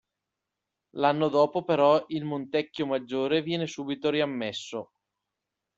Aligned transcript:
L'anno 0.95 1.27
dopo 1.29 1.63
però 1.63 2.03
il 2.07 2.23
Montecchio 2.25 2.87
Maggiore 2.87 3.43
viene 3.43 3.67
subito 3.67 4.09
riammesso. 4.09 4.93